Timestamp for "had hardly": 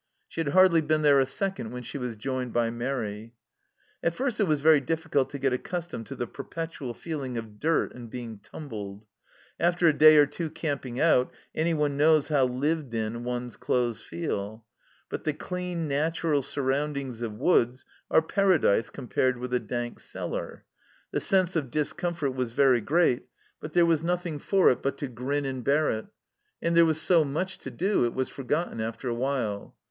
0.41-0.81